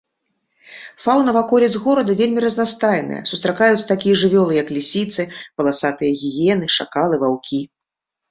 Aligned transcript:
Фаўна 1.03 1.33
ваколіц 1.35 1.67
горада 1.83 2.13
вельмі 2.21 2.39
разнастайная, 2.45 3.19
сустракаюцца 3.33 3.85
такія 3.93 4.15
жывёлы 4.23 4.53
як 4.63 4.67
лісіцы, 4.79 5.21
паласатыя 5.61 6.11
гіены, 6.23 6.65
шакалы, 6.77 7.15
ваўкі. 7.25 7.61